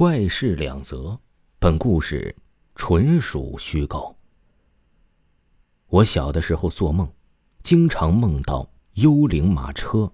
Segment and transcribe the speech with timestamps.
[0.00, 1.18] 怪事两则，
[1.58, 2.34] 本故事
[2.74, 4.16] 纯属虚构。
[5.90, 7.06] 我小的时候做梦，
[7.62, 10.10] 经常梦到幽灵马车。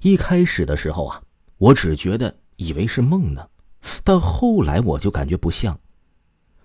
[0.00, 1.22] 一开始的时候啊，
[1.58, 3.46] 我只觉得以为是梦呢，
[4.02, 5.78] 但后来我就感觉不像。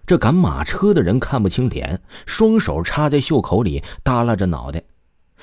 [0.07, 4.81] 这赶马车的人看不清脸，双手插在袖口里，耷拉着脑袋，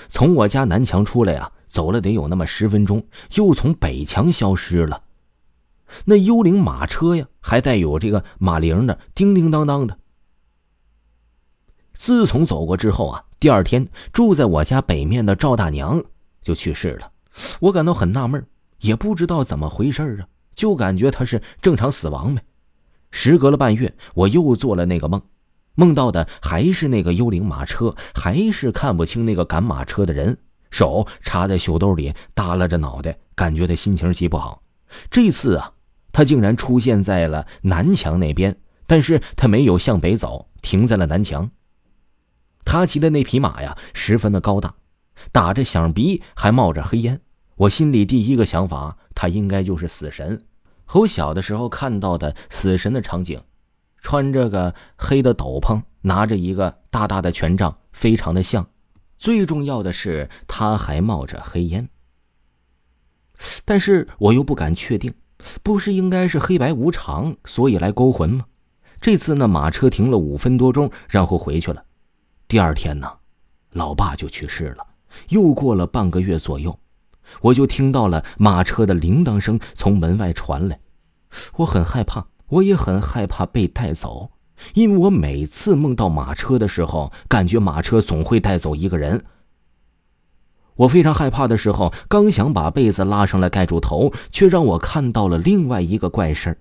[0.08, 5.02] 从我家南墙出来啊，走了得有那么十分钟，又从北墙消失了。
[6.04, 9.98] 那幽灵马车呀，还带有这个马铃的，叮叮当当的。
[11.94, 16.02] 自从走过之后啊，第二天住在我家北面的赵大娘
[16.42, 17.10] 就去世了。
[17.60, 18.46] 我感到很纳闷，
[18.80, 22.42] 也不知道怎么回事啊，就感觉她是正常死亡呗。
[23.10, 25.22] 时隔了半月，我又做了那个梦，
[25.74, 30.36] 梦到的还是那个幽灵马车，还是看不清那个赶马车的人，
[30.70, 34.62] 手插在袖兜里，耷拉着脑袋，感觉他心情极不好。
[35.10, 35.72] 这次啊。
[36.16, 41.50] 他竟然出现在了南墙那边，但是他没有向北走，停在了南墙。
[42.64, 44.76] 他骑的那匹马呀，十分的高大，
[45.30, 47.20] 打着响鼻，还冒着黑烟。
[47.56, 50.42] 我心里第一个想法，他应该就是死神，
[50.86, 53.38] 和我小的时候看到的死神的场景，
[54.00, 58.66] 穿着个黑的斗篷，拿着一个大大的权杖，非常的像。
[59.18, 61.90] 最重要的是，他还冒着黑烟。
[63.66, 65.12] 但是我又不敢确定。
[65.62, 68.44] 不是应该是黑白无常，所以来勾魂吗？
[69.00, 71.84] 这次呢，马车停了五分多钟，然后回去了。
[72.48, 73.10] 第二天呢，
[73.72, 74.86] 老爸就去世了。
[75.28, 76.78] 又过了半个月左右，
[77.40, 80.78] 我就听到了马车的铃铛声从门外传来。
[81.56, 84.30] 我很害怕，我也很害怕被带走，
[84.74, 89.24] 因为我每次梦到马车的时候，感觉马车总会带走一个人。
[90.76, 96.58] 我非常害怕的时候，刚想把被子拉上来盖住头，却让我看到了另外一个怪事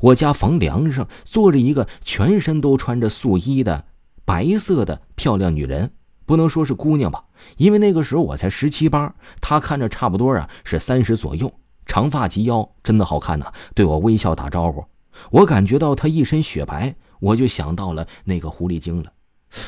[0.00, 3.84] 我家房梁上坐着一个全身都穿着素衣的
[4.24, 5.92] 白色的漂亮女人，
[6.24, 7.24] 不能说是姑娘吧，
[7.58, 11.52] 因为那个时候我才十七八，她看着差不多啊是三十左右，
[11.84, 14.84] 长发及腰，真的好看呐，对我微笑打招呼。
[15.30, 19.12] 我感觉到她一身雪白，我就想到了那个狐狸精了。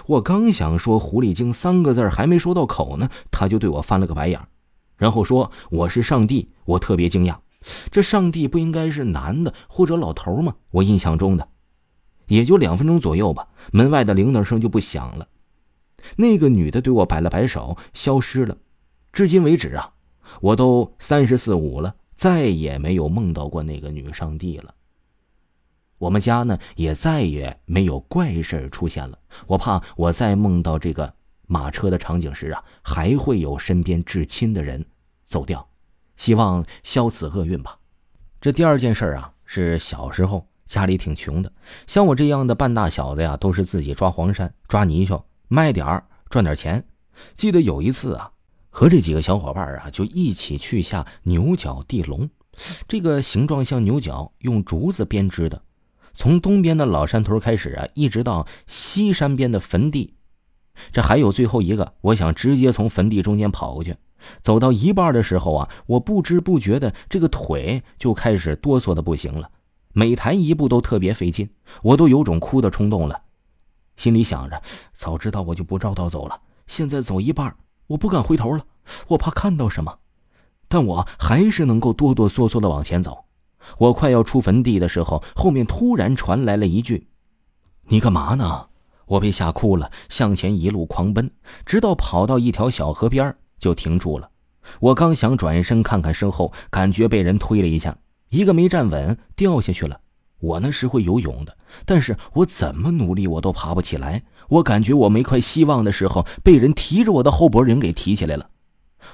[0.07, 4.41] 我刚想说“狐狸精”三个字还没说到口呢，他就对我翻了个白眼，
[4.97, 7.37] 然后说：“我是上帝。”我特别惊讶，
[7.93, 10.55] 这上帝不应该是男的或者老头吗？
[10.73, 11.49] 我印象中的，
[12.27, 15.29] 也就两分钟左右吧，门外的铃铛声就不响了。
[16.17, 18.57] 那个女的对我摆了摆手，消失了。
[19.13, 19.93] 至今为止啊，
[20.41, 24.75] 我都三十四五了，再也没有梦到过那个女上帝了。
[25.99, 29.19] 我们家呢，也再也没有怪事出现了。
[29.47, 31.15] 我怕我再梦到这个
[31.47, 34.85] 马车的场景时啊，还会有身边至亲的人
[35.25, 35.67] 走掉，
[36.17, 37.79] 希望消此厄运吧。
[38.41, 41.51] 这第二件事啊，是小时候家里挺穷的，
[41.87, 46.85] 像我这样的半大小子呀，都是自己抓黄鳝、抓泥鳅，卖点儿赚点钱。
[47.35, 48.31] 记得有一次啊，
[48.69, 52.29] 和这几个小伙伴啊，就一起去下牛角地笼，
[52.87, 55.63] 这个形状像牛角，用竹子编织的。
[56.17, 60.15] 从东边的老山头开始啊，一直到西山边的坟地，
[60.91, 61.93] 这还有最后一个。
[62.01, 63.95] 我想直接从坟地中间跑过去。
[64.41, 69.51] 走到一半的时候啊，我不知不觉的这个腿就开始哆嗦的不行了，
[69.93, 71.51] 每抬一步都特别费劲，
[71.83, 73.21] 我都有种哭的冲动了。
[73.99, 74.63] 心里想着，
[74.95, 76.41] 早知道我就不绕道走了。
[76.67, 77.55] 现在走一半，
[77.89, 78.65] 我不敢回头了，
[79.09, 79.99] 我怕看到什么。
[80.67, 83.26] 但我还是能够哆哆嗦嗦的往前走。
[83.79, 87.09] 我快要出坟地的时候，后面突然传来了一句
[87.89, 88.67] ：“你干嘛呢？”
[89.07, 91.31] 我被吓哭了，向前一路狂奔，
[91.65, 94.29] 直到跑到一条小河边就停住了。
[94.81, 97.97] 我刚想转身看看身后，感觉被人推了一下，
[98.31, 100.01] 一个没站稳掉下去了。
[100.41, 104.23] 我呢是会游泳的，但是我怎么努力我都爬不起来。
[104.49, 108.51] 我感觉我没块希望的时候，被人提着我的后脖人给提起来了。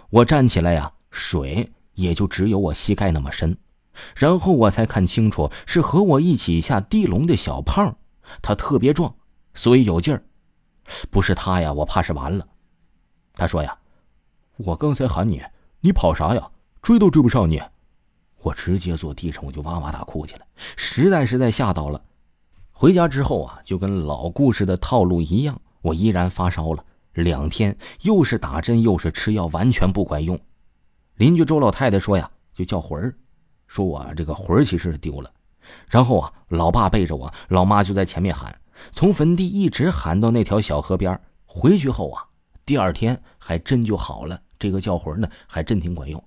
[0.08, 3.54] 我站起来呀，水也就只有我膝盖那么深。
[4.14, 7.96] 然后我才看清楚，是和我一起下地笼的小胖，
[8.40, 9.14] 他特别壮，
[9.54, 10.22] 所以有劲儿。
[11.10, 12.46] 不是他呀，我怕是完了。
[13.34, 13.78] 他说呀
[14.58, 15.42] ：“我刚才喊你，
[15.80, 16.50] 你跑啥呀？
[16.82, 17.62] 追都追不上你。”
[18.42, 22.02] 我直接坐地上，我就哇哇大哭起来，实在实在吓到了。
[22.72, 30.36] 回家之后啊，就跟老故事的套路一样，我依然发烧了两天，又是打针又是吃药，完全不管用。
[31.14, 33.14] 邻居周老太太说呀，就叫魂儿，
[33.72, 35.32] 说我这个魂其实是丢了。
[35.88, 38.54] 然后啊，老爸背着我，老妈就在前面喊，
[38.90, 41.19] 从坟地一直喊到那条小河边。
[41.46, 42.22] 回去后啊，
[42.66, 44.38] 第二天还真就好了。
[44.58, 46.22] 这个叫魂呢，还真挺管用。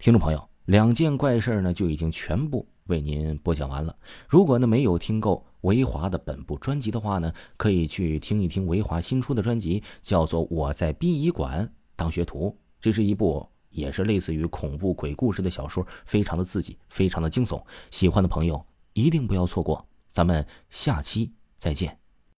[0.00, 3.94] 听众朋友，两件怪事呢就已经全部为您播讲完了。
[4.28, 12.48] 如果呢没有听够维华的本部专辑的话呢，可以去听一听维华新出的专辑，叫做《我在殡仪馆当学徒》。
[12.80, 17.62] 这是一部也是类似于恐怖鬼故事的小说，非常的刺激，非常的惊悚。
[17.90, 19.86] 喜欢的朋友一定不要错过。
[20.10, 21.98] 咱们下期再见。